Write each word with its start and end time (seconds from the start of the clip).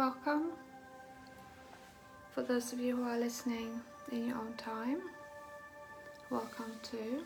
welcome. 0.00 0.52
For 2.30 2.40
those 2.40 2.72
of 2.72 2.80
you 2.80 2.96
who 2.96 3.02
are 3.02 3.18
listening 3.18 3.82
in 4.10 4.28
your 4.28 4.38
own 4.38 4.54
time, 4.56 5.02
welcome 6.30 6.72
too. 6.82 7.22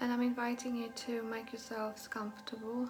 And 0.00 0.10
I'm 0.10 0.22
inviting 0.22 0.76
you 0.76 0.88
to 1.04 1.22
make 1.24 1.52
yourselves 1.52 2.08
comfortable, 2.08 2.88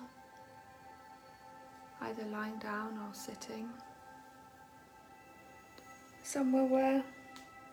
either 2.03 2.23
lying 2.27 2.57
down 2.59 2.97
or 2.99 3.13
sitting. 3.13 3.69
Somewhere 6.23 6.67
where 6.67 7.05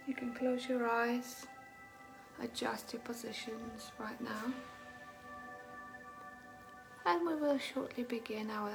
you 0.08 0.16
can 0.16 0.34
close 0.34 0.68
your 0.68 0.90
eyes, 0.90 1.46
adjust 2.42 2.94
your 2.94 3.04
positions 3.04 3.92
right 4.00 4.20
now. 4.22 4.46
And 7.06 7.28
we 7.28 7.36
will 7.36 7.60
shortly 7.60 8.06
begin 8.06 8.50
our 8.50 8.72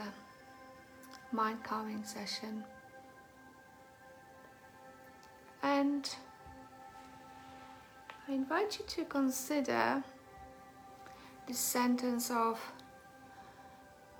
mind 1.33 1.63
calming 1.63 2.05
session. 2.05 2.65
And 5.63 6.09
I 8.29 8.33
invite 8.33 8.79
you 8.79 8.85
to 8.87 9.05
consider 9.05 10.03
this 11.47 11.59
sentence 11.59 12.31
of, 12.31 12.61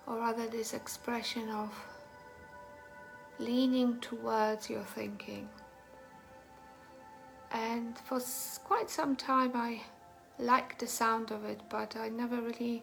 or 0.07 0.19
rather, 0.19 0.47
this 0.47 0.75
expression 0.75 1.49
of 1.49 1.73
leaning 3.39 3.99
towards 4.01 4.69
your 4.69 4.85
thinking. 4.85 5.49
And 7.53 7.99
for 7.99 8.21
quite 8.65 8.91
some 8.91 9.17
time, 9.17 9.53
I 9.55 9.83
liked 10.39 10.79
the 10.79 10.87
sound 10.87 11.31
of 11.31 11.45
it, 11.45 11.61
but 11.69 11.97
I 11.97 12.09
never 12.09 12.41
really 12.41 12.83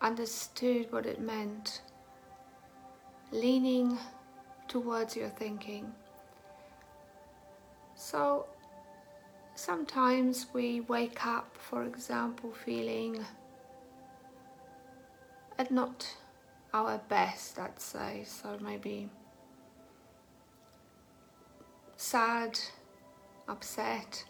understood 0.00 0.92
what 0.92 1.06
it 1.06 1.20
meant. 1.20 1.80
Leaning 3.34 3.98
towards 4.68 5.16
your 5.16 5.28
thinking. 5.28 5.92
So 7.96 8.46
sometimes 9.56 10.46
we 10.52 10.82
wake 10.82 11.26
up, 11.26 11.58
for 11.58 11.82
example, 11.82 12.52
feeling 12.64 13.24
at 15.58 15.72
not 15.72 16.16
our 16.72 16.98
best, 17.08 17.58
I'd 17.58 17.80
say. 17.80 18.22
So 18.24 18.56
maybe 18.60 19.08
sad, 21.96 22.56
upset, 23.48 24.24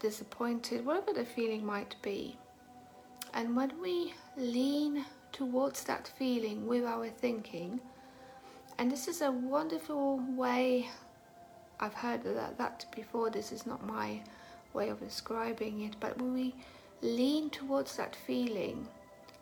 disappointed, 0.00 0.86
whatever 0.86 1.12
the 1.12 1.26
feeling 1.26 1.62
might 1.62 1.94
be. 2.00 2.38
And 3.34 3.54
when 3.54 3.78
we 3.82 4.14
lean 4.38 5.04
towards 5.32 5.84
that 5.84 6.08
feeling 6.18 6.66
with 6.66 6.84
our 6.84 7.08
thinking, 7.08 7.80
and 8.78 8.90
this 8.90 9.08
is 9.08 9.22
a 9.22 9.30
wonderful 9.30 10.20
way 10.36 10.88
I've 11.80 11.94
heard 11.94 12.22
that, 12.22 12.58
that 12.58 12.86
before, 12.94 13.30
this 13.30 13.50
is 13.50 13.66
not 13.66 13.84
my 13.84 14.20
way 14.72 14.88
of 14.88 15.00
describing 15.00 15.82
it, 15.82 15.96
but 15.98 16.16
when 16.20 16.32
we 16.32 16.54
lean 17.00 17.50
towards 17.50 17.96
that 17.96 18.14
feeling 18.14 18.86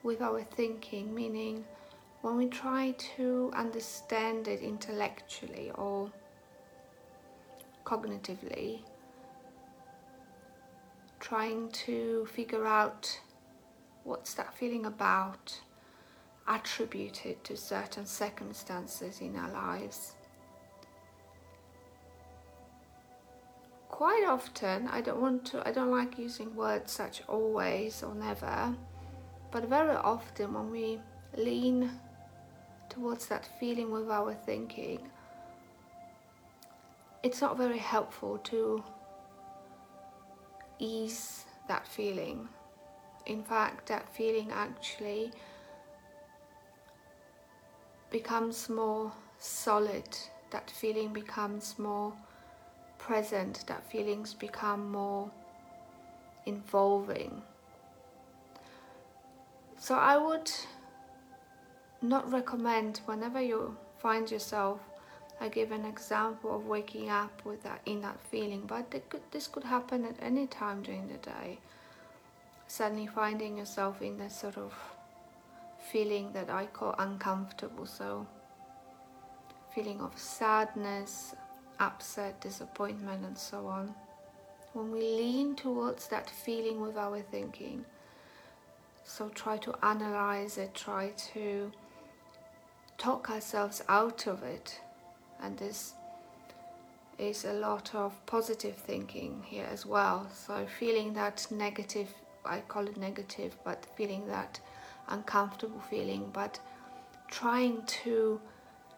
with 0.02 0.22
our 0.22 0.42
thinking, 0.42 1.14
meaning 1.14 1.64
when 2.22 2.36
we 2.36 2.46
try 2.46 2.94
to 3.16 3.50
understand 3.54 4.48
it 4.48 4.60
intellectually 4.60 5.70
or 5.74 6.10
cognitively, 7.84 8.80
trying 11.18 11.68
to 11.70 12.26
figure 12.32 12.66
out 12.66 13.20
what's 14.04 14.34
that 14.34 14.54
feeling 14.54 14.86
about, 14.86 15.60
attribute 16.50 17.24
it 17.24 17.42
to 17.44 17.56
certain 17.56 18.04
circumstances 18.04 19.20
in 19.20 19.36
our 19.36 19.50
lives. 19.50 20.14
quite 24.00 24.24
often 24.26 24.88
I 24.88 25.02
don't 25.02 25.20
want 25.20 25.44
to 25.48 25.68
I 25.68 25.72
don't 25.72 25.90
like 25.90 26.18
using 26.18 26.56
words 26.56 26.90
such 26.90 27.20
always 27.28 28.02
or 28.02 28.14
never 28.14 28.74
but 29.50 29.68
very 29.68 29.94
often 29.94 30.54
when 30.54 30.70
we 30.70 30.98
lean 31.36 31.90
towards 32.88 33.26
that 33.26 33.46
feeling 33.60 33.90
with 33.90 34.08
our 34.08 34.32
thinking 34.32 35.00
it's 37.22 37.42
not 37.42 37.58
very 37.58 37.76
helpful 37.76 38.38
to 38.44 38.82
ease 40.78 41.44
that 41.68 41.86
feeling 41.86 42.48
in 43.26 43.42
fact 43.42 43.86
that 43.88 44.08
feeling 44.08 44.50
actually 44.50 45.30
becomes 48.10 48.68
more 48.68 49.12
solid 49.38 50.08
that 50.50 50.70
feeling 50.70 51.12
becomes 51.12 51.78
more 51.78 52.12
present, 52.98 53.64
that 53.66 53.88
feelings 53.90 54.34
become 54.34 54.90
more 54.90 55.30
involving. 56.46 57.42
So 59.78 59.94
I 59.94 60.16
would 60.16 60.50
not 62.02 62.30
recommend 62.30 63.00
whenever 63.06 63.40
you 63.40 63.76
find 63.98 64.30
yourself 64.30 64.80
I 65.42 65.48
give 65.48 65.72
an 65.72 65.86
example 65.86 66.54
of 66.54 66.66
waking 66.66 67.08
up 67.08 67.44
with 67.46 67.62
that 67.62 67.80
in 67.86 68.02
that 68.02 68.20
feeling, 68.30 68.64
but 68.66 68.94
this 69.30 69.46
could 69.46 69.64
happen 69.64 70.04
at 70.04 70.16
any 70.20 70.46
time 70.46 70.82
during 70.82 71.08
the 71.08 71.16
day. 71.16 71.58
Suddenly 72.66 73.06
finding 73.06 73.56
yourself 73.56 74.02
in 74.02 74.18
that 74.18 74.32
sort 74.32 74.58
of 74.58 74.74
feeling 75.92 76.32
that 76.32 76.50
I 76.50 76.66
call 76.66 76.94
uncomfortable, 76.98 77.86
so 77.86 78.26
feeling 79.74 80.00
of 80.00 80.18
sadness, 80.18 81.34
upset, 81.78 82.40
disappointment, 82.40 83.24
and 83.24 83.36
so 83.36 83.66
on, 83.66 83.94
when 84.72 84.90
we 84.92 85.00
lean 85.00 85.56
towards 85.56 86.06
that 86.08 86.30
feeling 86.30 86.80
with 86.80 86.96
our 86.96 87.20
thinking, 87.20 87.84
so 89.04 89.28
try 89.30 89.56
to 89.58 89.74
analyze 89.84 90.58
it, 90.58 90.74
try 90.74 91.10
to 91.32 91.72
talk 92.98 93.30
ourselves 93.30 93.82
out 93.88 94.26
of 94.26 94.42
it, 94.42 94.80
and 95.42 95.58
this 95.58 95.94
is 97.18 97.44
a 97.44 97.52
lot 97.52 97.94
of 97.94 98.14
positive 98.26 98.76
thinking 98.76 99.42
here 99.44 99.66
as 99.70 99.84
well. 99.84 100.28
So, 100.32 100.66
feeling 100.78 101.12
that 101.14 101.46
negative, 101.50 102.08
I 102.44 102.60
call 102.60 102.86
it 102.86 102.96
negative, 102.96 103.56
but 103.64 103.84
feeling 103.96 104.26
that 104.28 104.60
uncomfortable 105.08 105.82
feeling, 105.90 106.30
but 106.32 106.58
trying 107.28 107.82
to 107.86 108.40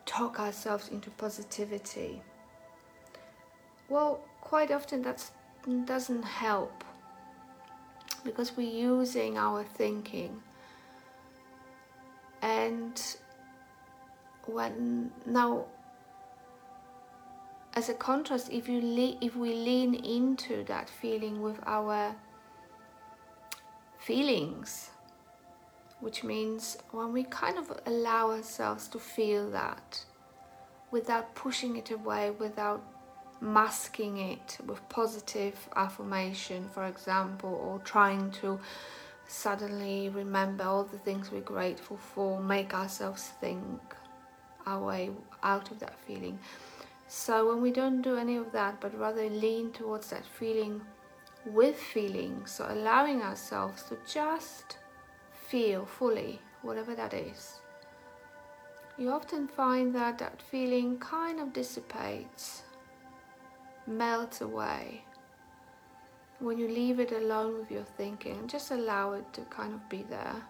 talk 0.06 0.40
ourselves 0.40 0.88
into 0.88 1.10
positivity 1.10 2.22
well, 3.92 4.20
quite 4.40 4.70
often 4.70 5.02
that 5.02 5.30
doesn't 5.84 6.22
help 6.22 6.82
because 8.24 8.56
we're 8.56 8.72
using 8.72 9.36
our 9.36 9.64
thinking. 9.64 10.42
And 12.40 12.98
when 14.46 15.12
now, 15.26 15.66
as 17.74 17.90
a 17.90 17.94
contrast, 17.94 18.50
if 18.50 18.66
you 18.66 18.80
le- 18.80 19.18
if 19.20 19.36
we 19.36 19.52
lean 19.52 19.94
into 19.94 20.64
that 20.64 20.88
feeling 20.88 21.42
with 21.42 21.60
our 21.66 22.16
feelings, 23.98 24.88
which 26.02 26.24
means 26.24 26.76
when 26.90 27.12
we 27.12 27.22
kind 27.22 27.56
of 27.56 27.72
allow 27.86 28.32
ourselves 28.32 28.88
to 28.88 28.98
feel 28.98 29.48
that 29.50 30.04
without 30.90 31.32
pushing 31.36 31.76
it 31.76 31.92
away, 31.92 32.32
without 32.32 32.82
masking 33.40 34.18
it 34.18 34.58
with 34.66 34.86
positive 34.88 35.56
affirmation, 35.76 36.68
for 36.74 36.86
example, 36.86 37.54
or 37.54 37.78
trying 37.84 38.32
to 38.32 38.58
suddenly 39.28 40.08
remember 40.08 40.64
all 40.64 40.82
the 40.82 40.98
things 40.98 41.30
we're 41.30 41.40
grateful 41.40 41.96
for, 41.96 42.40
make 42.40 42.74
ourselves 42.74 43.30
think 43.40 43.80
our 44.66 44.84
way 44.84 45.08
out 45.44 45.70
of 45.70 45.78
that 45.78 45.94
feeling. 46.04 46.36
So, 47.06 47.48
when 47.48 47.62
we 47.62 47.70
don't 47.70 48.02
do 48.02 48.16
any 48.16 48.36
of 48.36 48.50
that, 48.52 48.80
but 48.80 48.98
rather 48.98 49.28
lean 49.30 49.70
towards 49.70 50.10
that 50.10 50.26
feeling 50.26 50.80
with 51.46 51.78
feeling, 51.78 52.44
so 52.44 52.66
allowing 52.68 53.22
ourselves 53.22 53.84
to 53.84 53.98
just 54.06 54.78
feel 55.52 55.84
fully 55.84 56.40
whatever 56.62 56.94
that 56.94 57.12
is, 57.12 57.60
you 58.96 59.10
often 59.10 59.46
find 59.46 59.94
that 59.94 60.16
that 60.16 60.40
feeling 60.40 60.98
kind 60.98 61.38
of 61.38 61.52
dissipates 61.52 62.62
melts 63.86 64.40
away 64.40 65.04
when 66.38 66.56
you 66.56 66.66
leave 66.66 66.98
it 66.98 67.12
alone 67.12 67.58
with 67.58 67.70
your 67.70 67.84
thinking 67.98 68.48
just 68.48 68.70
allow 68.70 69.12
it 69.12 69.30
to 69.34 69.42
kind 69.42 69.74
of 69.74 69.88
be 69.90 70.02
there. 70.08 70.42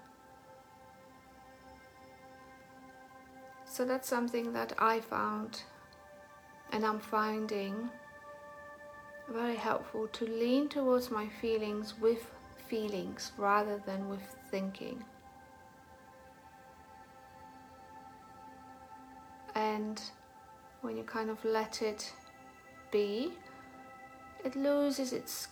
So 3.64 3.84
that's 3.84 4.08
something 4.08 4.52
that 4.52 4.72
I 4.78 5.00
found 5.00 5.62
and 6.70 6.86
I'm 6.86 7.00
finding 7.00 7.90
very 9.28 9.56
helpful 9.56 10.06
to 10.12 10.24
lean 10.26 10.68
towards 10.68 11.10
my 11.10 11.28
feelings 11.40 11.94
with 11.98 12.24
feelings 12.68 13.32
rather 13.36 13.82
than 13.84 14.08
with 14.08 14.36
thinking. 14.52 15.02
and 19.54 20.00
when 20.80 20.96
you 20.96 21.02
kind 21.02 21.30
of 21.30 21.44
let 21.44 21.82
it 21.82 22.12
be, 22.90 23.32
it 24.44 24.56
loses 24.56 25.12
its 25.12 25.48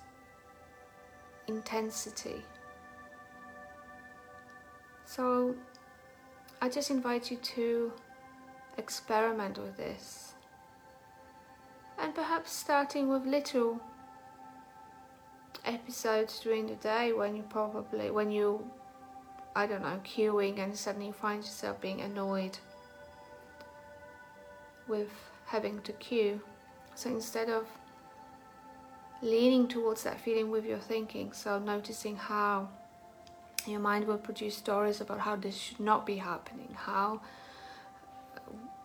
intensity. 1.47 2.43
So 5.05 5.55
I 6.61 6.69
just 6.69 6.91
invite 6.91 7.31
you 7.31 7.37
to 7.37 7.93
experiment 8.79 9.59
with 9.59 9.77
this 9.77 10.35
and 11.99 12.15
perhaps 12.15 12.53
starting 12.53 13.09
with 13.09 13.27
little 13.27 13.81
episodes 15.65 16.41
during 16.41 16.67
the 16.67 16.77
day 16.77 17.13
when 17.13 17.37
you 17.37 17.43
probably 17.43 18.11
when 18.11 18.31
you 18.31 18.65
I 19.55 19.67
don't 19.67 19.83
know 19.83 20.01
queuing 20.05 20.59
and 20.59 20.77
suddenly 20.77 21.13
find 21.13 21.43
yourself 21.43 21.81
being 21.81 22.01
annoyed 22.01 22.59
with 24.89 25.11
having 25.47 25.81
to 25.83 25.93
queue. 25.95 26.41
So 26.95 27.11
instead 27.11 27.49
of 27.49 27.67
leaning 29.23 29.69
towards 29.69 30.03
that 30.05 30.21
feeling 30.21 30.51
with 30.51 30.65
your 30.65 30.79
thinking 30.79 31.31
so 31.33 31.59
noticing 31.59 32.17
how 32.17 32.69
your 33.67 33.81
mind 33.81 34.07
will 34.07 34.17
produce 34.17 34.57
stories 34.57 35.03
about 35.03 35.21
how 35.21 35.37
this 35.37 35.55
should 35.55 35.79
not 35.79 36.07
be 36.07 36.17
happening 36.17 36.75
how 36.75 37.21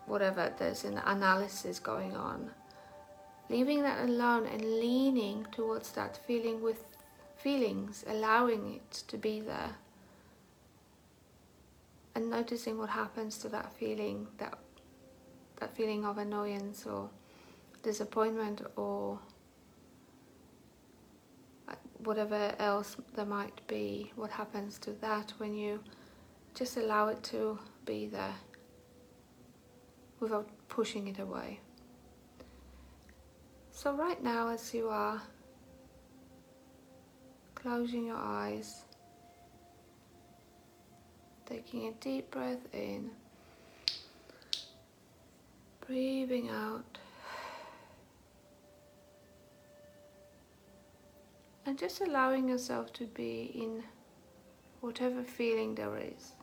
whatever 0.05 0.53
there's 0.57 0.83
an 0.83 0.99
analysis 1.05 1.79
going 1.79 2.15
on. 2.15 2.51
Leaving 3.49 3.81
that 3.83 4.07
alone 4.07 4.45
and 4.47 4.61
leaning 4.61 5.45
towards 5.51 5.91
that 5.91 6.17
feeling 6.25 6.61
with 6.61 6.83
feelings, 7.37 8.03
allowing 8.07 8.75
it 8.75 8.91
to 9.07 9.17
be 9.17 9.39
there, 9.39 9.75
and 12.15 12.29
noticing 12.29 12.77
what 12.77 12.89
happens 12.89 13.37
to 13.39 13.49
that 13.49 13.73
feeling, 13.73 14.27
that 14.37 14.57
that 15.59 15.75
feeling 15.75 16.05
of 16.05 16.17
annoyance 16.17 16.85
or 16.85 17.09
disappointment 17.83 18.61
or 18.75 19.19
uh, 21.69 21.75
whatever 21.99 22.53
else 22.59 22.97
there 23.15 23.25
might 23.25 23.65
be, 23.67 24.11
what 24.15 24.31
happens 24.31 24.77
to 24.79 24.91
that 24.93 25.33
when 25.37 25.53
you 25.53 25.81
just 26.53 26.77
allow 26.77 27.07
it 27.09 27.21
to 27.23 27.59
be 27.85 28.07
there 28.07 28.35
without 30.19 30.49
pushing 30.69 31.07
it 31.07 31.19
away. 31.19 31.59
So, 33.71 33.93
right 33.93 34.21
now, 34.23 34.49
as 34.49 34.73
you 34.73 34.87
are 34.87 35.21
closing 37.55 38.05
your 38.05 38.17
eyes, 38.17 38.84
taking 41.45 41.87
a 41.87 41.91
deep 41.93 42.31
breath 42.31 42.65
in, 42.73 43.11
breathing 45.85 46.49
out, 46.49 46.97
and 51.65 51.77
just 51.77 52.01
allowing 52.01 52.49
yourself 52.49 52.91
to 52.93 53.05
be 53.05 53.51
in 53.53 53.83
whatever 54.81 55.23
feeling 55.23 55.75
there 55.75 55.97
is. 55.97 56.33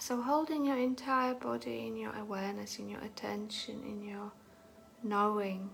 So, 0.00 0.22
holding 0.22 0.64
your 0.64 0.78
entire 0.78 1.34
body 1.34 1.86
in 1.86 1.96
your 1.96 2.14
awareness, 2.16 2.78
in 2.78 2.88
your 2.88 3.00
attention, 3.00 3.82
in 3.84 4.08
your 4.08 4.32
knowing. 5.02 5.70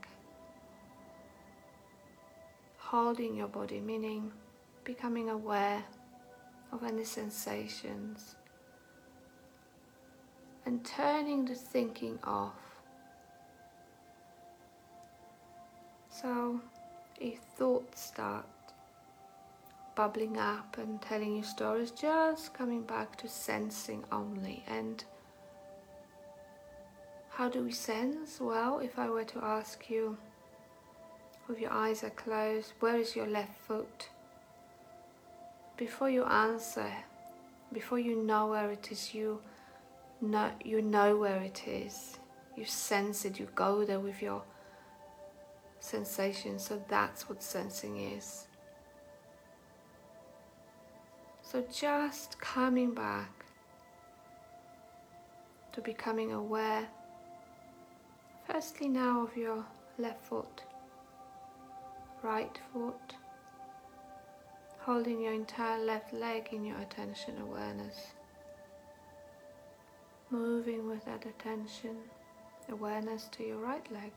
Holding 2.78 3.36
your 3.36 3.48
body, 3.48 3.80
meaning 3.80 4.32
becoming 4.84 5.30
aware 5.30 5.82
of 6.72 6.84
any 6.84 7.04
sensations 7.04 8.36
and 10.66 10.84
turning 10.84 11.44
the 11.44 11.54
thinking 11.54 12.18
off. 12.24 12.52
So, 16.08 16.60
if 17.20 17.38
thoughts 17.56 18.00
start 18.00 18.46
bubbling 19.94 20.38
up 20.38 20.76
and 20.78 21.00
telling 21.00 21.36
you 21.36 21.42
stories, 21.42 21.90
just 21.90 22.54
coming 22.54 22.82
back 22.82 23.16
to 23.16 23.28
sensing 23.28 24.04
only. 24.10 24.64
And 24.66 25.04
how 27.30 27.48
do 27.48 27.62
we 27.62 27.72
sense? 27.72 28.40
Well, 28.40 28.78
if 28.78 28.98
I 28.98 29.08
were 29.08 29.24
to 29.24 29.44
ask 29.44 29.88
you, 29.90 30.16
with 31.46 31.60
your 31.60 31.72
eyes 31.72 32.02
are 32.02 32.10
closed, 32.10 32.72
where 32.80 32.96
is 32.96 33.14
your 33.14 33.26
left 33.26 33.56
foot? 33.60 34.08
Before 35.76 36.08
you 36.08 36.24
answer, 36.24 36.90
before 37.72 37.98
you 37.98 38.22
know 38.22 38.46
where 38.46 38.70
it 38.70 38.92
is, 38.92 39.12
you 39.12 39.40
know, 40.20 40.50
you 40.64 40.80
know 40.80 41.16
where 41.16 41.40
it 41.42 41.66
is. 41.66 42.18
You 42.56 42.64
sense 42.64 43.24
it, 43.24 43.40
you 43.40 43.48
go 43.54 43.84
there 43.84 43.98
with 43.98 44.22
your 44.22 44.42
sensation. 45.80 46.58
So 46.58 46.82
that's 46.88 47.28
what 47.28 47.42
sensing 47.42 47.96
is. 48.00 48.46
So 51.42 51.64
just 51.72 52.38
coming 52.40 52.94
back 52.94 53.44
to 55.72 55.80
becoming 55.80 56.32
aware, 56.32 56.86
firstly 58.46 58.88
now 58.88 59.24
of 59.24 59.36
your 59.36 59.64
left 59.98 60.24
foot, 60.24 60.62
right 62.22 62.58
foot, 62.72 63.14
holding 64.84 65.22
your 65.22 65.32
entire 65.32 65.82
left 65.82 66.12
leg 66.12 66.48
in 66.52 66.62
your 66.62 66.76
attention 66.78 67.40
awareness, 67.40 68.08
moving 70.28 70.86
with 70.86 71.02
that 71.06 71.24
attention 71.24 71.96
awareness 72.70 73.28
to 73.32 73.42
your 73.42 73.56
right 73.56 73.90
leg. 73.90 74.12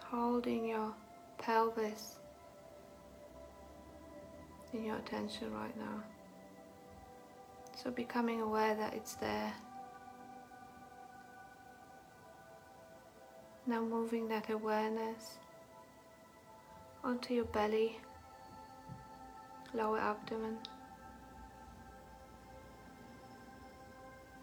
Holding 0.00 0.68
your 0.68 0.92
pelvis 1.38 2.16
in 4.74 4.84
your 4.84 4.96
attention 4.96 5.52
right 5.54 5.76
now. 5.78 6.02
So 7.82 7.90
becoming 7.90 8.42
aware 8.42 8.74
that 8.74 8.92
it's 8.92 9.14
there. 9.14 9.52
Now 13.66 13.82
moving 13.82 14.28
that 14.28 14.50
awareness 14.50 15.38
onto 17.06 17.32
your 17.32 17.44
belly, 17.44 17.98
lower 19.72 19.98
abdomen. 19.98 20.58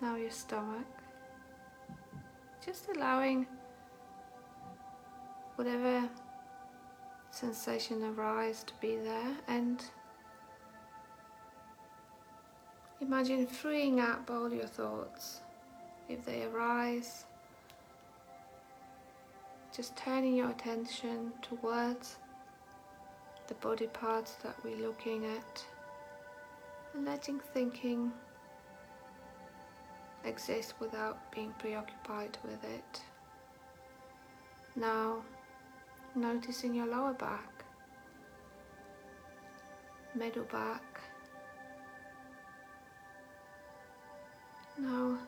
Now 0.01 0.15
your 0.15 0.32
stomach. 0.32 0.88
Just 2.65 2.88
allowing 2.96 3.46
whatever 5.58 6.10
sensation 7.32 8.03
arise 8.03 8.63
to 8.63 8.74
be 8.82 8.96
there 8.96 9.36
and 9.48 9.84
Imagine 13.03 13.46
freeing 13.46 14.00
up 14.00 14.32
all 14.32 14.50
your 14.53 14.65
thoughts 14.65 15.41
if 16.08 16.24
they 16.24 16.43
arise. 16.46 17.25
Just 19.75 19.98
turning 19.98 20.38
your 20.38 20.50
attention 20.50 21.34
towards 21.41 22.15
the 23.53 23.67
body 23.67 23.88
parts 23.88 24.33
that 24.43 24.55
we're 24.63 24.77
looking 24.77 25.25
at 25.25 25.65
and 26.93 27.05
letting 27.05 27.39
thinking 27.53 28.12
exist 30.25 30.74
without 30.79 31.31
being 31.31 31.53
preoccupied 31.60 32.38
with 32.43 32.63
it. 32.63 33.01
Now, 34.75 35.17
noticing 36.15 36.74
your 36.74 36.88
lower 36.88 37.13
back, 37.13 37.65
middle 40.15 40.45
back, 40.45 40.81
Now, 44.75 45.19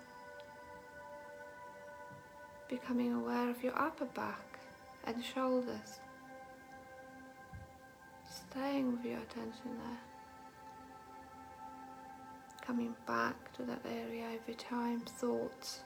becoming 2.68 3.14
aware 3.14 3.52
of 3.52 3.64
your 3.64 3.80
upper 3.80 4.06
back 4.06 4.60
and 5.06 5.24
shoulders. 5.24 6.00
Staying 8.56 8.90
with 8.90 9.04
your 9.04 9.18
attention 9.18 9.78
there. 9.84 10.00
Coming 12.66 12.96
back 13.06 13.52
to 13.58 13.64
that 13.64 13.82
area 13.86 14.28
every 14.34 14.54
time 14.54 15.02
thoughts 15.02 15.82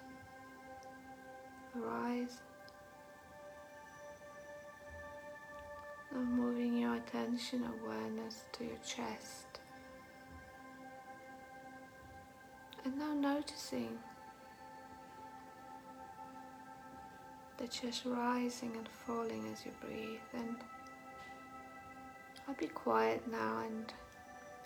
arise. 1.75 2.41
And 6.13 6.31
moving 6.31 6.77
your 6.77 6.93
attention 6.95 7.67
awareness 7.81 8.45
to 8.51 8.65
your 8.65 8.77
chest. 8.85 9.47
And 12.85 12.99
now 12.99 13.13
noticing 13.13 13.97
the 17.57 17.67
chest 17.67 18.03
rising 18.05 18.75
and 18.77 18.87
falling 18.87 19.49
as 19.51 19.65
you 19.65 19.71
breathe. 19.81 20.19
And 20.33 20.57
I'll 22.49 22.55
be 22.55 22.65
quiet 22.65 23.21
now 23.29 23.59
and 23.63 23.93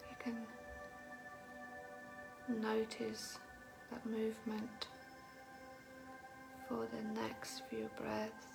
you 0.10 0.16
can 0.18 0.38
notice 2.62 3.40
that 3.92 4.06
movement 4.06 4.88
for 6.70 6.88
the 6.96 7.22
next 7.22 7.64
few 7.70 7.90
breaths. 8.00 8.48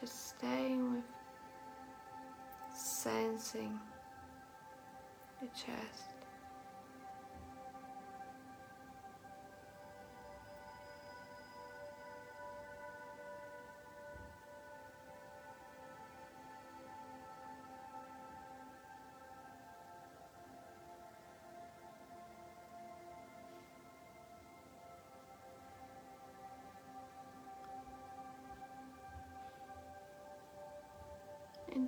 Just 0.00 0.30
staying 0.30 0.94
with 0.94 1.04
sensing 2.74 3.78
the 5.40 5.46
chest. 5.48 6.09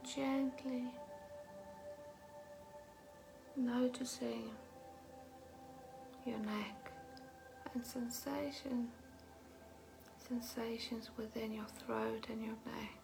Gently. 0.05 0.85
Noticing 3.57 4.51
your 6.25 6.39
neck 6.39 6.93
and 7.75 7.85
sensation 7.85 8.89
sensations 10.29 11.11
within 11.17 11.53
your 11.53 11.67
throat 11.85 12.27
and 12.31 12.43
your 12.43 12.55
neck. 12.65 12.99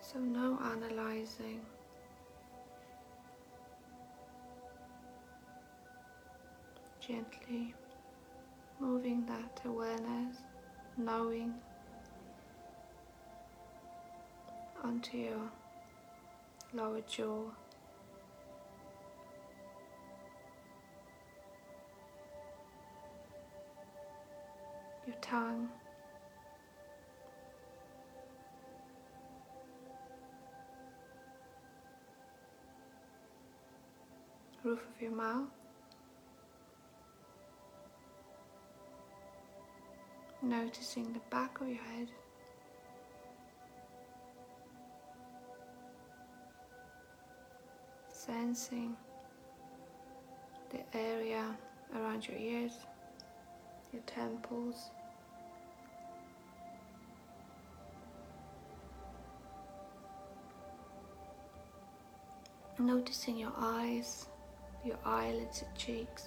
So 0.00 0.18
no 0.18 0.58
analyzing. 0.62 1.60
Gently 7.00 7.74
moving 8.78 9.26
that 9.26 9.60
awareness 9.64 10.36
knowing 10.96 11.54
onto 14.82 15.16
your 15.16 15.50
lower 16.72 17.00
jaw. 17.02 17.44
Your 25.06 25.16
tongue. 25.20 25.68
Roof 34.62 34.80
of 34.94 35.02
your 35.02 35.12
mouth. 35.12 35.48
Noticing 40.42 41.12
the 41.12 41.20
back 41.30 41.60
of 41.60 41.68
your 41.68 41.76
head. 41.78 42.10
Sensing 48.30 48.96
the 50.70 50.78
area 50.96 51.44
around 51.96 52.28
your 52.28 52.38
ears, 52.38 52.72
your 53.92 54.02
temples. 54.02 54.90
Noticing 62.78 63.36
your 63.36 63.52
eyes, 63.58 64.26
your 64.84 64.98
eyelids, 65.04 65.62
your 65.62 65.70
cheeks. 65.76 66.26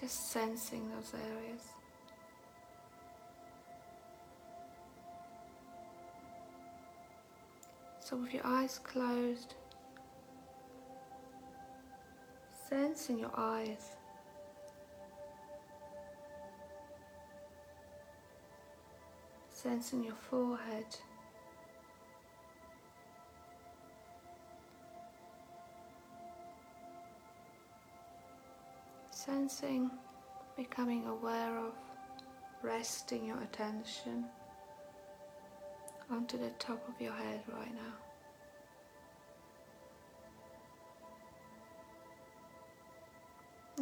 Just 0.00 0.32
sensing 0.32 0.88
those 0.90 1.12
areas. 1.14 1.73
So, 8.04 8.16
with 8.16 8.34
your 8.34 8.46
eyes 8.46 8.78
closed, 8.84 9.54
sensing 12.68 13.18
your 13.18 13.30
eyes. 13.34 13.96
Sensing 19.48 20.04
your 20.04 20.16
forehead. 20.16 20.84
Sensing, 29.10 29.90
becoming 30.58 31.06
aware 31.06 31.56
of, 31.56 31.72
resting 32.62 33.24
your 33.24 33.40
attention 33.40 34.26
onto 36.10 36.38
the 36.38 36.50
top 36.58 36.86
of 36.88 37.00
your 37.00 37.12
head 37.12 37.40
right 37.52 37.74
now. 37.74 37.94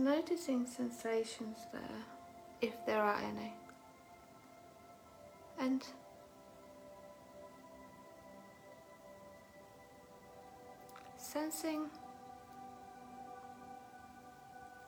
Noticing 0.03 0.67
sensations 0.67 1.59
there, 1.73 1.83
if 2.61 2.75
there 2.87 3.03
are 3.03 3.19
any. 3.19 3.53
And 5.59 5.85
sensing 11.17 11.89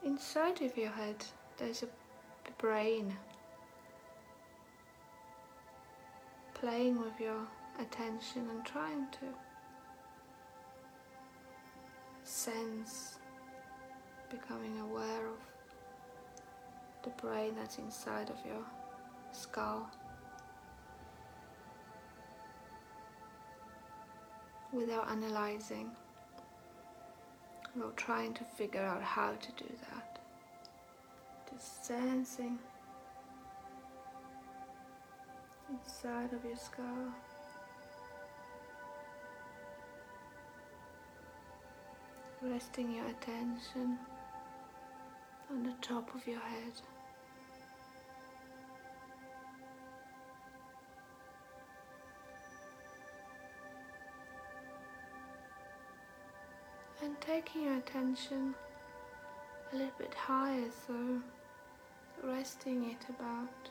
inside 0.03 0.61
of 0.61 0.77
your 0.77 0.91
head 0.91 1.15
there's 1.57 1.81
a 1.81 1.87
brain 2.59 3.15
playing 6.65 6.99
with 6.99 7.19
your 7.19 7.47
attention 7.79 8.49
and 8.49 8.65
trying 8.65 9.05
to 9.11 9.27
sense, 12.23 13.19
becoming 14.31 14.79
aware 14.79 15.27
of 15.27 15.37
the 17.03 17.11
brain 17.21 17.53
that's 17.55 17.77
inside 17.77 18.31
of 18.31 18.37
your 18.43 18.65
skull. 19.31 19.87
Without 24.73 25.07
analyzing, 25.11 25.91
without 27.75 27.95
trying 27.95 28.33
to 28.33 28.43
figure 28.43 28.81
out 28.81 29.03
how 29.03 29.33
to 29.33 29.51
do 29.51 29.71
that. 29.91 30.17
Just 31.47 31.85
sensing 31.85 32.57
inside 35.85 36.33
of 36.33 36.43
your 36.43 36.57
skull. 36.57 37.13
Resting 42.41 42.95
your 42.95 43.07
attention 43.07 43.97
on 45.49 45.63
the 45.63 45.73
top 45.81 46.13
of 46.13 46.25
your 46.27 46.39
head. 46.39 46.73
And 57.03 57.19
taking 57.21 57.63
your 57.63 57.77
attention 57.77 58.55
a 59.71 59.75
little 59.75 59.91
bit 59.97 60.13
higher, 60.13 60.69
so 60.87 61.21
resting 62.23 62.89
it 62.91 63.05
about 63.09 63.69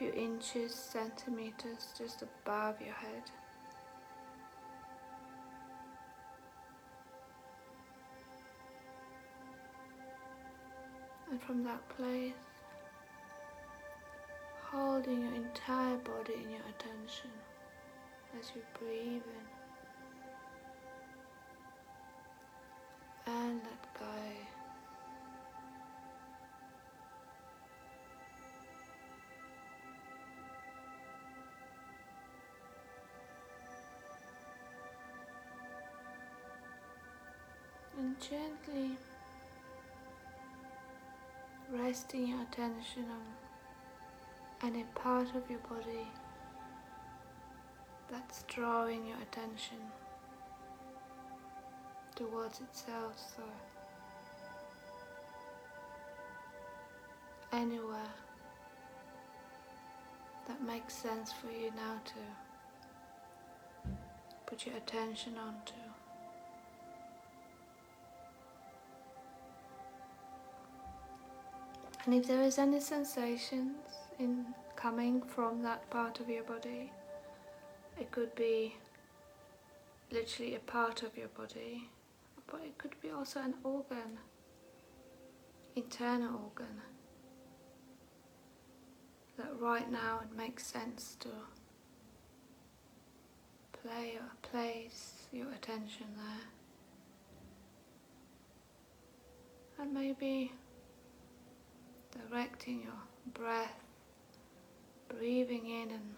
few 0.00 0.12
inches, 0.14 0.74
centimeters 0.74 1.92
just 1.98 2.22
above 2.22 2.80
your 2.80 2.94
head. 2.94 3.22
And 11.30 11.42
from 11.42 11.62
that 11.64 11.86
place, 11.90 12.32
holding 14.62 15.20
your 15.20 15.34
entire 15.34 15.98
body 15.98 16.32
in 16.44 16.48
your 16.48 16.62
attention 16.70 17.30
as 18.40 18.52
you 18.56 18.62
breathe 18.78 19.22
in 23.26 23.34
and 23.34 23.60
let 23.62 23.94
go. 24.00 24.29
Gently 38.20 38.90
resting 41.72 42.28
your 42.28 42.42
attention 42.42 43.06
on 43.10 44.68
any 44.68 44.84
part 44.94 45.34
of 45.34 45.48
your 45.48 45.60
body 45.60 46.06
that's 48.10 48.42
drawing 48.42 49.06
your 49.06 49.16
attention 49.22 49.78
towards 52.14 52.60
itself. 52.60 53.14
So 53.36 53.42
anywhere 57.52 58.14
that 60.46 60.62
makes 60.62 60.94
sense 60.94 61.32
for 61.32 61.50
you 61.50 61.70
now 61.76 62.00
to 62.04 62.20
put 64.46 64.66
your 64.66 64.76
attention 64.76 65.34
onto. 65.38 65.79
And 72.10 72.18
if 72.18 72.26
there 72.26 72.42
is 72.42 72.58
any 72.58 72.80
sensations 72.80 73.76
in 74.18 74.46
coming 74.74 75.22
from 75.22 75.62
that 75.62 75.88
part 75.90 76.18
of 76.18 76.28
your 76.28 76.42
body, 76.42 76.90
it 78.00 78.10
could 78.10 78.34
be 78.34 78.74
literally 80.10 80.56
a 80.56 80.58
part 80.58 81.04
of 81.04 81.16
your 81.16 81.28
body, 81.28 81.88
but 82.48 82.62
it 82.64 82.76
could 82.78 83.00
be 83.00 83.10
also 83.10 83.38
an 83.38 83.54
organ, 83.62 84.18
internal 85.76 86.50
organ 86.50 86.80
that 89.38 89.56
right 89.60 89.88
now 89.88 90.18
it 90.24 90.36
makes 90.36 90.66
sense 90.66 91.16
to 91.20 91.28
play 93.84 94.14
or 94.16 94.32
place 94.42 95.28
your 95.30 95.52
attention 95.52 96.08
there. 96.16 96.48
And 99.78 99.94
maybe 99.94 100.50
directing 102.10 102.82
your 102.82 103.32
breath, 103.34 103.84
breathing 105.08 105.66
in 105.66 105.90
and 105.90 106.14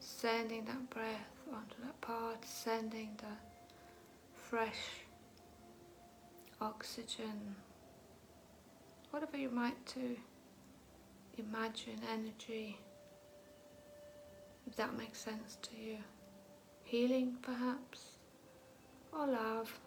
sending 0.00 0.64
that 0.64 0.90
breath 0.90 1.30
onto 1.52 1.74
that 1.84 2.00
part, 2.00 2.44
sending 2.44 3.10
the 3.18 3.36
fresh 4.34 5.02
oxygen, 6.60 7.54
whatever 9.10 9.36
you 9.36 9.50
might 9.50 9.76
do 9.94 10.16
imagine 11.38 12.00
energy, 12.12 12.76
if 14.66 14.76
that 14.76 14.96
makes 14.96 15.18
sense 15.18 15.56
to 15.62 15.70
you. 15.76 15.98
Healing, 16.82 17.36
perhaps, 17.42 18.16
or 19.12 19.26
love 19.26 19.78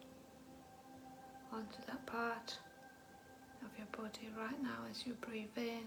onto 1.52 1.78
that 1.88 2.06
part 2.06 2.58
body 4.02 4.30
right 4.36 4.64
now 4.64 4.80
as 4.90 5.06
you 5.06 5.14
breathe 5.22 5.56
in. 5.58 5.84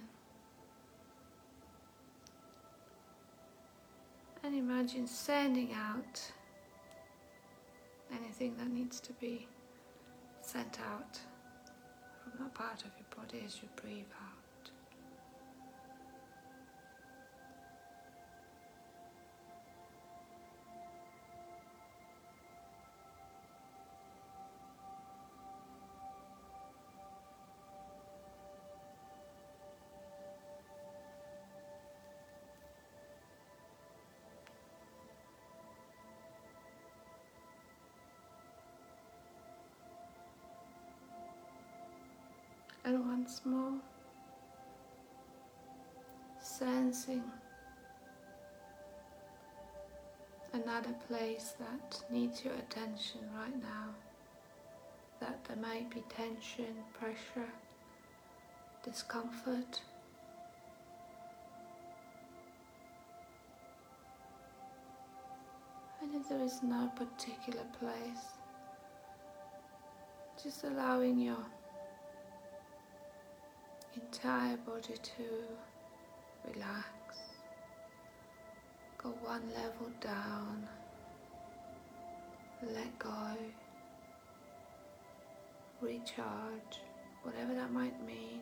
And 4.45 4.55
imagine 4.55 5.09
sending 5.09 5.73
out 5.73 6.21
anything 8.15 8.57
that 8.59 8.69
needs 8.69 9.01
to 9.01 9.13
be 9.15 9.49
sent 10.43 10.79
out 10.81 11.19
from 12.23 12.33
that 12.39 12.55
part 12.55 12.85
of 12.85 12.91
your 12.99 13.25
body 13.25 13.43
as 13.45 13.61
you 13.61 13.69
breathe 13.75 14.05
out. 14.23 14.34
Once 43.01 43.41
more 43.45 43.75
sensing 46.41 47.23
another 50.53 50.95
place 51.09 51.55
that 51.59 52.03
needs 52.11 52.45
your 52.45 52.55
attention 52.55 53.21
right 53.37 53.61
now 53.63 53.89
that 55.21 55.43
there 55.45 55.57
might 55.57 55.89
be 55.91 56.03
tension, 56.09 56.75
pressure, 56.99 57.49
discomfort. 58.85 59.81
And 66.03 66.15
if 66.15 66.29
there 66.29 66.43
is 66.43 66.63
no 66.63 66.91
particular 66.95 67.65
place, 67.81 68.27
just 70.43 70.65
allowing 70.65 71.19
your 71.19 71.39
entire 73.97 74.57
body 74.59 74.95
to 75.03 75.25
relax. 76.53 76.89
Go 78.99 79.11
one 79.23 79.43
level 79.55 79.91
down, 80.01 80.67
let 82.63 82.99
go, 82.99 83.37
recharge, 85.81 86.81
whatever 87.23 87.55
that 87.55 87.71
might 87.71 88.05
mean. 88.07 88.41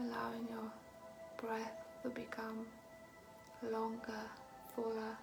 Allowing 0.00 0.48
your 0.48 0.72
breath 1.36 1.86
to 2.02 2.08
become 2.08 2.66
longer, 3.70 4.22
fuller. 4.74 5.16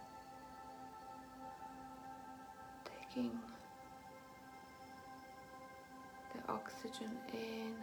Taking 3.17 3.31
the 6.33 6.51
oxygen 6.51 7.11
in, 7.33 7.73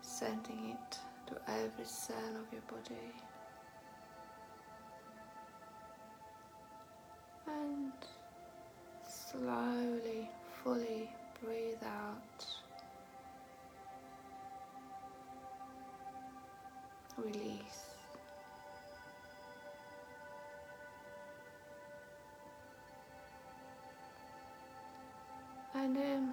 sending 0.00 0.70
it 0.70 0.98
to 1.26 1.34
every 1.48 1.84
cell 1.84 2.16
of 2.36 2.52
your 2.52 2.62
body. 2.62 3.12
And 7.46 7.92
slowly, 9.04 10.30
fully 10.62 11.10
breathe 11.42 11.82
out. 11.84 12.29
And 25.96 26.32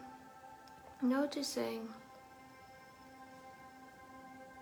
noticing 1.01 1.87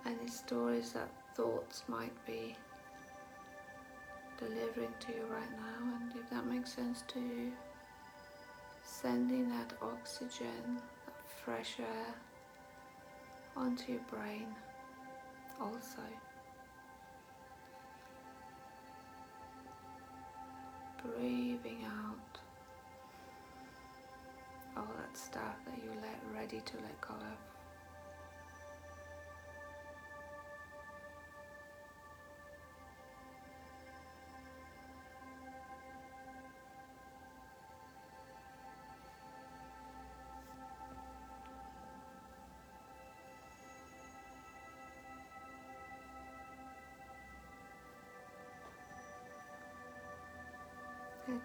any 0.05 0.27
stories 0.27 0.91
that 0.93 1.09
thoughts 1.35 1.83
might 1.87 2.13
be 2.25 2.55
delivering 4.37 4.93
to 4.99 5.11
you 5.13 5.25
right 5.31 5.51
now 5.51 5.97
and 6.01 6.11
if 6.19 6.29
that 6.29 6.45
makes 6.45 6.73
sense 6.73 7.03
to 7.07 7.19
you 7.19 7.51
sending 8.83 9.49
that 9.49 9.73
oxygen 9.81 10.79
that 11.05 11.15
fresh 11.43 11.77
air 11.79 12.15
onto 13.57 13.93
your 13.93 14.01
brain 14.09 14.47
also. 15.61 16.01
Breathing 21.03 21.85
out 21.85 22.34
all 24.77 24.87
that 24.97 25.17
stuff 25.17 25.55
that 25.65 25.83
you're 25.83 25.93
ready 26.33 26.61
to 26.61 26.77
let 26.77 27.01
go 27.01 27.13
of. 27.13 27.21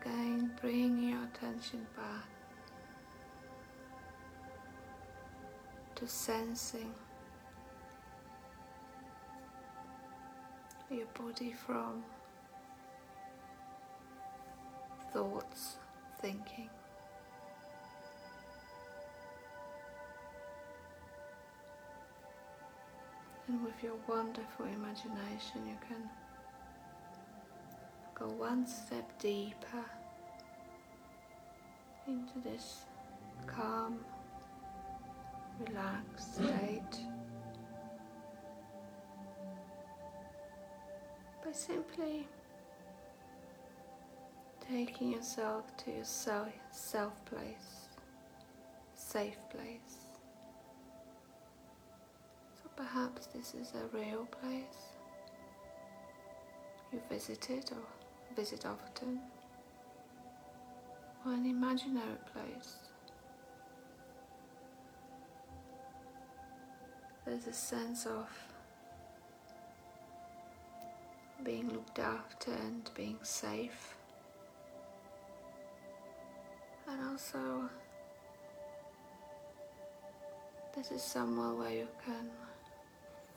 Again, 0.02 0.52
bring 0.60 1.02
your 1.02 1.24
attention 1.24 1.86
back 1.96 2.39
to 6.00 6.08
sensing 6.08 6.94
your 10.90 11.06
body 11.08 11.52
from 11.52 12.02
thoughts, 15.12 15.76
thinking. 16.22 16.70
And 23.46 23.62
with 23.62 23.74
your 23.82 23.96
wonderful 24.08 24.66
imagination, 24.66 25.66
you 25.66 25.76
can 25.86 26.08
go 28.14 28.26
one 28.26 28.66
step 28.66 29.06
deeper 29.20 29.84
into 32.06 32.38
this 32.42 32.84
calm, 33.46 33.98
relaxed 35.66 36.34
state 36.34 36.96
by 41.44 41.52
simply 41.52 42.26
taking 44.60 45.12
yourself 45.12 45.76
to 45.76 45.90
your 45.90 46.04
self, 46.04 47.24
place, 47.24 47.88
safe 48.94 49.38
place. 49.50 50.06
So 52.62 52.70
perhaps 52.76 53.26
this 53.26 53.54
is 53.54 53.72
a 53.74 53.96
real 53.96 54.26
place 54.26 54.96
you 56.92 57.00
visited 57.08 57.70
or 57.72 58.34
visit 58.36 58.64
often, 58.66 59.20
or 61.24 61.32
an 61.32 61.46
imaginary 61.46 62.18
place. 62.32 62.89
There's 67.26 67.46
a 67.46 67.52
sense 67.52 68.06
of 68.06 68.28
being 71.44 71.68
looked 71.68 71.98
after 71.98 72.52
and 72.52 72.90
being 72.94 73.18
safe. 73.22 73.94
And 76.88 77.08
also, 77.08 77.68
this 80.74 80.90
is 80.90 81.02
somewhere 81.02 81.54
where 81.54 81.70
you 81.70 81.88
can 82.04 82.30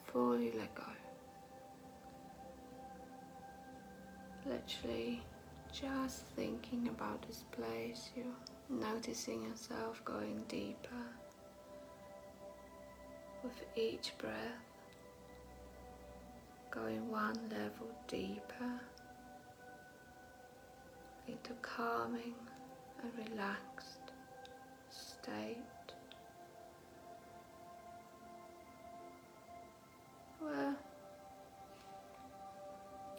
fully 0.06 0.54
let 0.58 0.74
go. 0.76 0.84
Literally, 4.46 5.22
just 5.72 6.26
thinking 6.36 6.88
about 6.88 7.26
this 7.28 7.44
place, 7.52 8.12
you're 8.16 8.26
noticing 8.70 9.44
yourself 9.44 10.04
going 10.06 10.44
deeper 10.48 11.04
with 13.44 13.64
each 13.76 14.14
breath, 14.18 14.34
going 16.72 17.10
one 17.12 17.38
level 17.50 17.88
deeper 18.08 18.80
into 21.28 21.54
calming 21.62 22.34
and 23.02 23.30
relaxed 23.30 24.12
state 24.90 25.58
where 30.40 30.76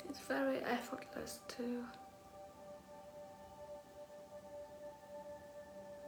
it's 0.08 0.20
very 0.20 0.58
effortless 0.64 1.40
to 1.48 1.84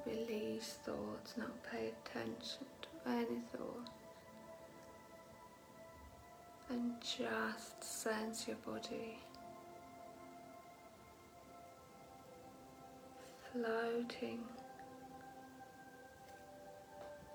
release 0.06 0.78
thoughts, 0.84 1.34
not 1.36 1.50
pay 1.70 1.92
attention 2.04 2.66
to 2.82 3.10
any 3.10 3.40
thoughts, 3.52 4.05
and 6.70 6.92
just 7.00 7.82
sense 7.82 8.46
your 8.48 8.56
body 8.56 9.18
floating, 13.52 14.40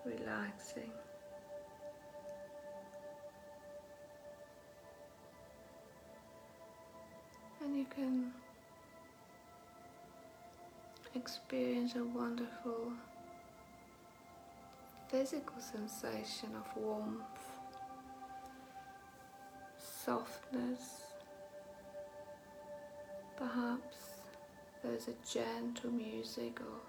relaxing. 0.06 0.92
And 7.64 7.78
you 7.78 7.86
can 7.86 8.32
experience 11.16 11.96
a 11.96 12.04
wonderful 12.04 12.92
physical 15.10 15.60
sensation 15.60 16.50
of 16.56 16.82
warmth, 16.82 17.51
softness, 20.06 21.04
perhaps 23.38 23.98
there's 24.84 25.08
a 25.08 25.14
gentle 25.32 25.92
music 25.92 26.60
or 26.62 26.80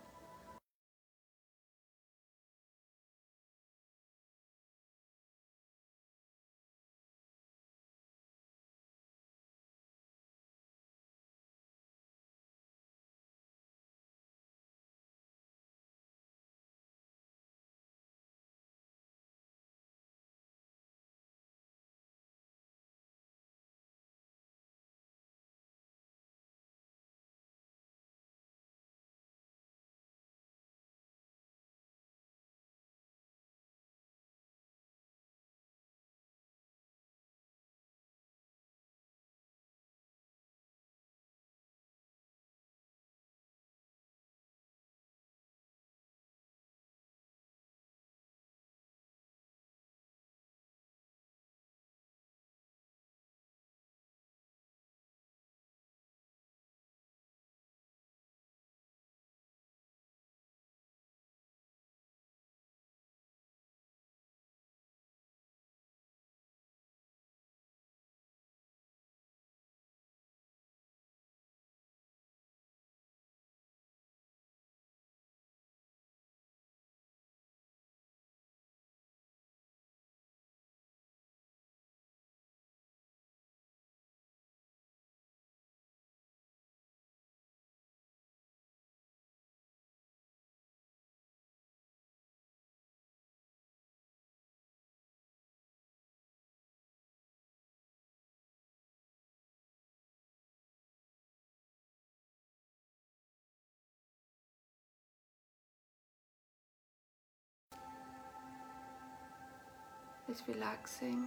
is 110.33 110.43
relaxing 110.49 111.27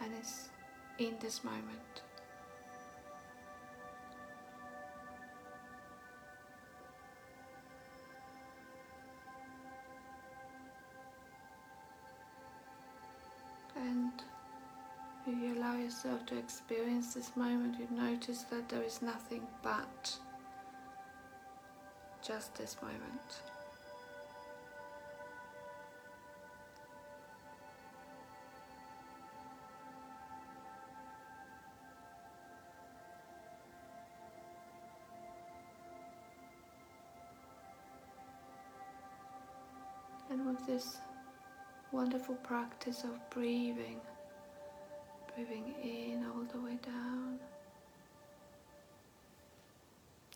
and 0.00 0.12
is 0.22 0.48
in 0.98 1.14
this 1.20 1.42
moment. 1.42 2.02
And 13.76 14.12
if 15.26 15.34
you 15.42 15.58
allow 15.58 15.76
yourself 15.76 16.24
to 16.26 16.38
experience 16.38 17.14
this 17.14 17.36
moment, 17.36 17.76
you 17.80 17.88
notice 17.96 18.42
that 18.44 18.68
there 18.68 18.82
is 18.82 19.02
nothing 19.02 19.42
but 19.62 20.16
just 22.22 22.54
this 22.54 22.76
moment. 22.80 23.53
This 40.74 40.96
wonderful 41.92 42.34
practice 42.36 43.04
of 43.04 43.30
breathing, 43.30 44.00
breathing 45.32 45.72
in 45.80 46.26
all 46.26 46.42
the 46.52 46.58
way 46.66 46.76
down 46.82 47.38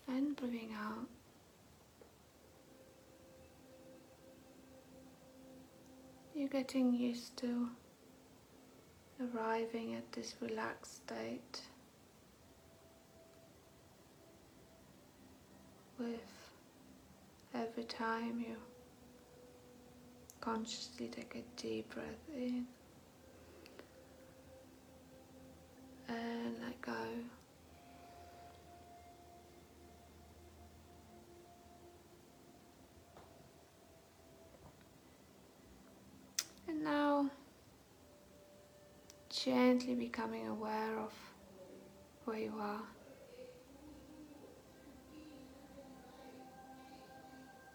and 0.06 0.36
breathing 0.36 0.70
out. 0.80 1.08
You're 6.36 6.48
getting 6.48 6.94
used 6.94 7.36
to 7.38 7.70
arriving 9.20 9.96
at 9.96 10.12
this 10.12 10.36
relaxed 10.40 10.98
state 10.98 11.62
with 15.98 16.52
every 17.52 17.82
time 17.82 18.38
you 18.38 18.54
consciously 20.40 21.08
take 21.08 21.34
a 21.34 21.60
deep 21.60 21.94
breath 21.94 22.06
in 22.36 22.66
and 26.08 26.56
let 26.62 26.80
go. 26.80 26.92
And 36.66 36.84
now 36.84 37.30
gently 39.30 39.94
becoming 39.94 40.46
aware 40.48 40.98
of 40.98 41.12
where 42.24 42.38
you 42.38 42.52
are. 42.60 42.82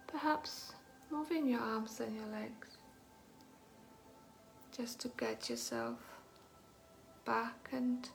Perhaps 0.07 0.73
moving 1.13 1.47
your 1.47 1.59
arms 1.59 1.99
and 1.99 2.15
your 2.15 2.25
legs 2.25 2.69
just 4.75 4.99
to 4.99 5.09
get 5.09 5.47
yourself 5.47 5.99
back. 7.23 7.69
And 7.71 8.09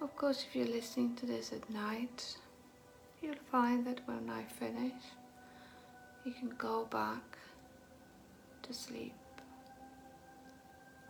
of 0.00 0.14
course 0.14 0.46
if 0.48 0.54
you're 0.54 0.74
listening 0.78 1.16
to 1.16 1.26
this 1.26 1.52
at 1.52 1.68
night 1.68 2.36
you'll 3.20 3.44
find 3.50 3.84
that 3.86 4.00
when 4.06 4.30
I 4.30 4.44
finish 4.44 5.02
you 6.24 6.32
can 6.32 6.50
go 6.56 6.86
back 6.90 7.26
to 8.62 8.72
sleep. 8.72 9.14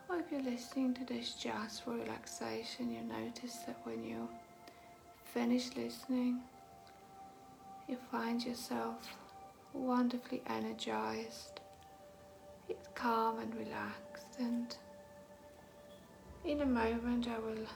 Or 0.09 0.17
if 0.17 0.33
you're 0.33 0.51
listening 0.55 0.95
to 0.95 1.05
this 1.05 1.35
just 1.35 1.85
for 1.85 1.91
relaxation 1.91 2.91
you 2.91 3.03
notice 3.03 3.57
that 3.67 3.79
when 3.85 4.03
you 4.03 4.27
finish 5.35 5.77
listening 5.77 6.41
you 7.87 7.99
find 8.11 8.43
yourself 8.43 8.97
wonderfully 9.73 10.43
energized. 10.49 11.61
It's 12.69 12.89
calm 12.95 13.39
and 13.39 13.55
relaxed 13.55 14.39
and 14.39 14.77
in 16.45 16.61
a 16.61 16.67
moment 16.67 17.29
I 17.29 17.39
will 17.39 17.67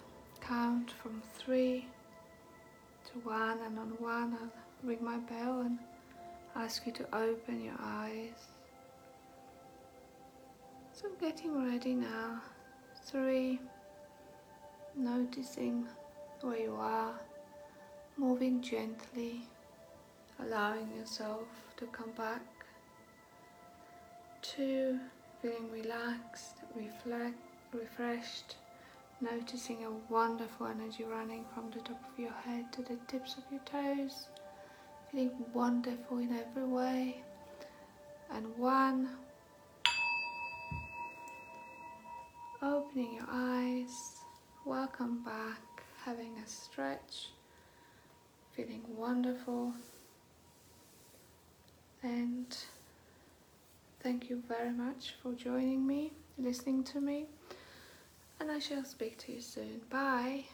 count 0.40 0.90
from 0.90 1.22
three 1.38 1.86
to 3.06 3.18
one 3.20 3.58
and 3.66 3.78
on 3.78 3.90
one 3.98 4.36
I'll 4.40 4.50
ring 4.82 5.02
my 5.02 5.18
bell 5.18 5.60
and 5.60 5.78
ask 6.54 6.86
you 6.86 6.92
to 6.92 7.16
open 7.16 7.62
your 7.62 7.76
eyes. 7.80 8.48
So 10.92 11.08
I'm 11.08 11.16
getting 11.18 11.70
ready 11.70 11.94
now. 11.94 12.42
Three, 13.04 13.60
noticing 14.96 15.86
where 16.40 16.58
you 16.58 16.76
are, 16.78 17.14
moving 18.16 18.60
gently 18.60 19.42
allowing 20.40 20.88
yourself 20.96 21.46
to 21.82 21.88
come 21.88 22.12
back 22.12 22.42
to 24.40 25.00
feeling 25.40 25.68
relaxed, 25.72 26.58
reflect, 26.76 27.34
refreshed, 27.72 28.54
noticing 29.20 29.84
a 29.84 30.12
wonderful 30.12 30.68
energy 30.68 31.02
running 31.02 31.44
from 31.52 31.72
the 31.72 31.80
top 31.80 32.00
of 32.12 32.18
your 32.20 32.32
head 32.44 32.72
to 32.72 32.82
the 32.82 32.96
tips 33.08 33.36
of 33.36 33.42
your 33.50 33.60
toes, 33.64 34.28
feeling 35.10 35.32
wonderful 35.52 36.18
in 36.18 36.30
every 36.36 36.64
way. 36.64 37.16
And 38.32 38.56
one, 38.56 39.08
opening 42.62 43.14
your 43.14 43.28
eyes, 43.28 44.20
welcome 44.64 45.24
back, 45.24 45.82
having 46.04 46.36
a 46.44 46.46
stretch, 46.46 47.30
feeling 48.52 48.84
wonderful 48.96 49.74
and 52.02 52.56
thank 54.00 54.28
you 54.28 54.42
very 54.48 54.72
much 54.72 55.14
for 55.22 55.32
joining 55.32 55.86
me, 55.86 56.12
listening 56.38 56.82
to 56.84 57.00
me, 57.00 57.26
and 58.40 58.50
I 58.50 58.58
shall 58.58 58.84
speak 58.84 59.18
to 59.18 59.32
you 59.32 59.40
soon. 59.40 59.80
Bye. 59.90 60.44